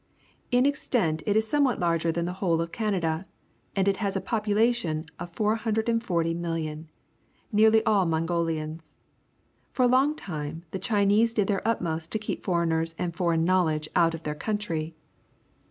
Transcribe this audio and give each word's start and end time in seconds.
In 0.49 0.65
extent 0.65 1.21
it 1.27 1.35
is 1.35 1.47
somewhat 1.47 1.79
larger 1.79 2.11
than 2.11 2.25
the 2.25 2.33
whole 2.41 2.59
of 2.59 2.71
Canada, 2.71 3.27
and 3.75 3.87
it 3.87 3.97
has 3.97 4.15
a 4.15 4.19
population 4.19 5.05
of 5.19 5.31
440,000,000, 5.35 6.85
nearly 7.51 7.85
all 7.85 8.07
Mongolians. 8.07 8.93
For 9.71 9.83
a 9.83 9.87
long 9.87 10.15
time 10.15 10.63
the 10.71 10.79
Chinese 10.79 11.35
did 11.35 11.45
their 11.45 11.61
utmost 11.67 12.11
to 12.13 12.17
keep 12.17 12.43
foreigners 12.43 12.95
and 12.97 13.15
foreign 13.15 13.45
knowledge 13.45 13.87
out 13.95 14.15
of 14.15 14.23
their 14.23 14.33
country. 14.33 14.95